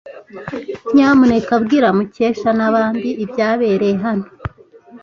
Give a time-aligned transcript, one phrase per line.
[0.93, 4.25] Nyamuneka bwira Mukesha nabandi ibyabereye hano.